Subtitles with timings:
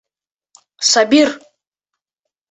[0.91, 1.29] Сабир